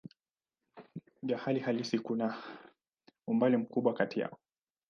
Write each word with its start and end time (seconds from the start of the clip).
Hali 1.37 1.59
halisi 1.59 1.99
kuna 1.99 2.37
umbali 3.27 3.57
mkubwa 3.57 3.93
kati 3.93 4.19
yao. 4.19 4.39